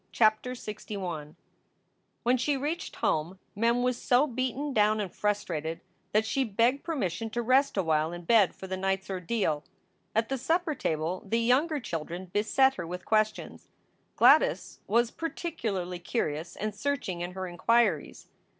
CHAPTER 0.11 0.53
LXI 0.53 1.35
WHEN 2.25 2.37
she 2.37 2.57
reached 2.57 2.95
home, 2.95 3.37
Mem 3.55 3.83
was 3.83 4.01
so 4.01 4.25
beaten 4.25 4.73
down 4.73 4.99
and 4.99 5.13
frustrated 5.13 5.79
that 6.11 6.25
she 6.25 6.43
begged 6.43 6.83
permission 6.83 7.29
to 7.29 7.41
rest 7.43 7.77
awhile 7.77 8.11
in 8.11 8.23
bed 8.23 8.55
for 8.55 8.65
the 8.65 8.77
night 8.77 9.01
s 9.01 9.11
ordeal. 9.11 9.63
At 10.15 10.29
the 10.29 10.39
supper 10.39 10.73
table 10.73 11.21
the 11.27 11.39
younger 11.39 11.79
children 11.79 12.31
beset 12.33 12.73
her 12.77 12.87
with 12.87 13.05
questions. 13.05 13.67
Gladys 14.15 14.79
was 14.87 15.11
particularly 15.11 15.99
curious 15.99 16.55
and 16.55 16.73
searching 16.73 17.21
in 17.21 17.33
her 17.33 17.45
inquiries. 17.45 18.25